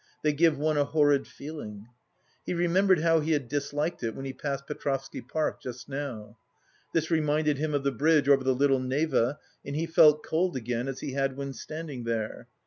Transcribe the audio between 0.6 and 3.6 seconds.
a horrid feeling." He remembered how he had